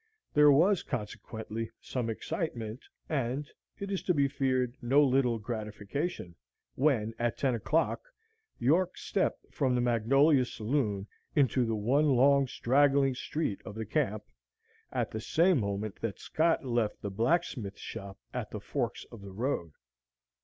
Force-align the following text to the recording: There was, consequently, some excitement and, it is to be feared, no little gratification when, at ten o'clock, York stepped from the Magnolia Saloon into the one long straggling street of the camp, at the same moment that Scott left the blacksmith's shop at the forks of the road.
There 0.33 0.51
was, 0.51 0.81
consequently, 0.81 1.69
some 1.79 2.09
excitement 2.09 2.81
and, 3.07 3.47
it 3.77 3.91
is 3.91 4.01
to 4.05 4.15
be 4.15 4.27
feared, 4.27 4.75
no 4.81 5.03
little 5.03 5.37
gratification 5.37 6.33
when, 6.73 7.13
at 7.19 7.37
ten 7.37 7.53
o'clock, 7.53 8.01
York 8.57 8.97
stepped 8.97 9.53
from 9.53 9.75
the 9.75 9.79
Magnolia 9.81 10.43
Saloon 10.45 11.05
into 11.35 11.67
the 11.67 11.75
one 11.75 12.05
long 12.07 12.47
straggling 12.47 13.13
street 13.13 13.61
of 13.63 13.75
the 13.75 13.85
camp, 13.85 14.23
at 14.91 15.11
the 15.11 15.21
same 15.21 15.59
moment 15.59 16.01
that 16.01 16.17
Scott 16.17 16.65
left 16.65 17.03
the 17.03 17.11
blacksmith's 17.11 17.79
shop 17.79 18.17
at 18.33 18.49
the 18.49 18.59
forks 18.59 19.05
of 19.11 19.21
the 19.21 19.31
road. 19.31 19.71